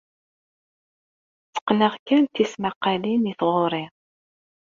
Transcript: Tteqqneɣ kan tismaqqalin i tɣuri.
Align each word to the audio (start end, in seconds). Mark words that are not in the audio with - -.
Tteqqneɣ 1.45 1.93
kan 2.07 2.23
tismaqqalin 2.33 3.29
i 3.31 3.33
tɣuri. 3.39 3.85